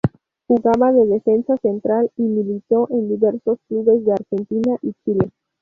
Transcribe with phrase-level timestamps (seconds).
[0.47, 5.29] Jugaba de defensa central y militó en diversos clubes de Argentina y Chile.